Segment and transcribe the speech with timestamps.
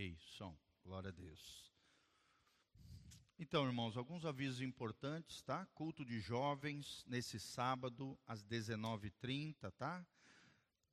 [0.00, 0.56] Ok, som.
[0.82, 1.70] Glória a Deus.
[3.38, 5.66] Então, irmãos, alguns avisos importantes, tá?
[5.74, 10.02] Culto de jovens nesse sábado às 19h30, tá?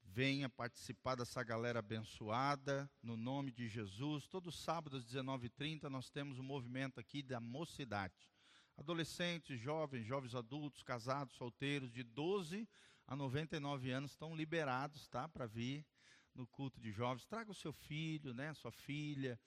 [0.04, 4.28] Venha participar dessa galera abençoada, no nome de Jesus.
[4.28, 8.30] Todo sábado às 19h30 nós temos um movimento aqui da mocidade.
[8.76, 12.68] Adolescentes, jovens, jovens adultos, casados, solteiros, de 12
[13.08, 15.30] a 99 anos estão liberados, tá?
[15.30, 15.86] Para vir
[16.38, 17.26] no culto de jovens.
[17.26, 18.54] Traga o seu filho, né?
[18.54, 19.40] Sua filha,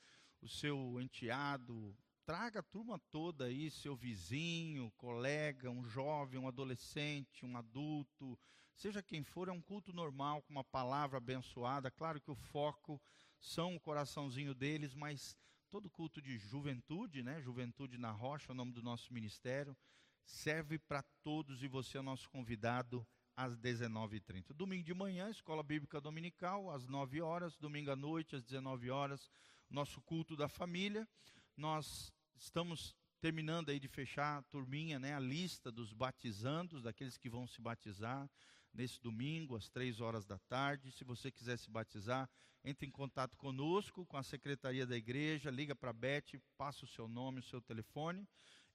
[0.43, 1.97] o seu enteado.
[2.27, 8.39] Traga a turma toda aí, seu vizinho, colega, um jovem, um adolescente, um adulto,
[8.75, 11.91] seja quem for, é um culto normal, com uma palavra abençoada.
[11.91, 13.01] Claro que o foco
[13.41, 15.37] são o coraçãozinho deles, mas
[15.71, 17.41] todo culto de juventude, né?
[17.41, 19.77] Juventude na Rocha, é o nome do nosso ministério,
[20.25, 24.53] serve para todos e você é nosso convidado às 19h30.
[24.55, 27.57] Domingo de manhã, Escola Bíblica Dominical, às 9 horas.
[27.57, 29.31] Domingo à noite, às 19 horas,
[29.69, 31.09] nosso culto da família.
[31.57, 37.29] Nós estamos terminando aí de fechar a turminha, né, a lista dos batizandos, daqueles que
[37.29, 38.29] vão se batizar
[38.73, 40.91] nesse domingo, às três horas da tarde.
[40.93, 42.29] Se você quiser se batizar,
[42.65, 46.89] entre em contato conosco, com a secretaria da igreja, liga para a Beth, passa o
[46.89, 48.27] seu nome, o seu telefone.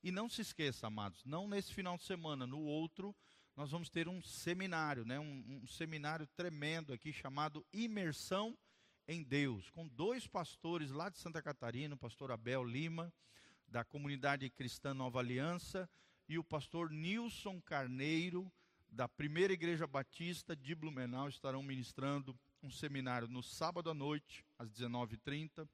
[0.03, 3.15] E não se esqueça, amados, não nesse final de semana, no outro,
[3.55, 8.57] nós vamos ter um seminário, né, um, um seminário tremendo aqui chamado Imersão
[9.07, 13.13] em Deus, com dois pastores lá de Santa Catarina, o pastor Abel Lima,
[13.67, 15.89] da comunidade cristã Nova Aliança,
[16.27, 18.51] e o pastor Nilson Carneiro,
[18.89, 24.69] da Primeira Igreja Batista de Blumenau, estarão ministrando um seminário no sábado à noite, às
[24.69, 25.67] 19h30,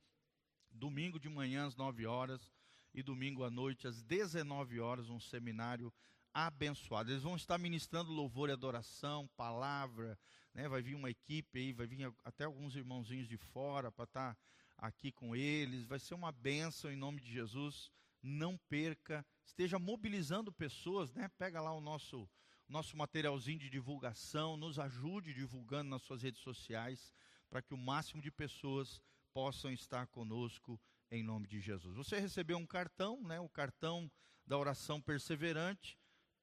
[0.70, 2.52] domingo de manhã, às 9 horas,
[2.94, 5.92] e domingo à noite, às 19 horas, um seminário
[6.34, 7.12] abençoado.
[7.12, 10.18] Eles vão estar ministrando louvor e adoração, palavra,
[10.54, 10.68] né?
[10.68, 14.38] vai vir uma equipe aí, vai vir até alguns irmãozinhos de fora para estar
[14.78, 17.92] aqui com eles, vai ser uma bênção em nome de Jesus.
[18.24, 21.28] Não perca, esteja mobilizando pessoas, né?
[21.38, 22.30] Pega lá o nosso
[22.72, 27.14] nosso materialzinho de divulgação, nos ajude divulgando nas suas redes sociais,
[27.50, 29.02] para que o máximo de pessoas
[29.34, 30.80] possam estar conosco
[31.12, 31.98] em nome de Jesus.
[31.98, 33.42] Você recebeu um cartão, né?
[33.42, 34.10] O cartão
[34.48, 36.00] da oração perseverante.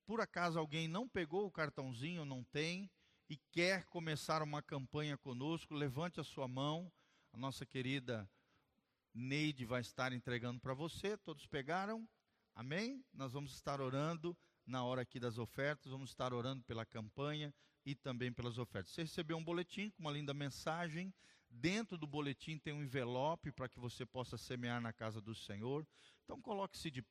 [0.09, 2.91] Por acaso alguém não pegou o cartãozinho, não tem,
[3.29, 6.91] e quer começar uma campanha conosco, levante a sua mão.
[7.31, 8.27] A nossa querida
[9.13, 11.19] Neide vai estar entregando para você.
[11.19, 12.09] Todos pegaram?
[12.55, 13.05] Amém?
[13.13, 17.53] Nós vamos estar orando na hora aqui das ofertas, vamos estar orando pela campanha
[17.85, 18.95] e também pelas ofertas.
[18.95, 21.13] Você recebeu um boletim com uma linda mensagem.
[21.51, 25.87] Dentro do boletim tem um envelope para que você possa semear na casa do Senhor.
[26.25, 27.03] Então coloque-se de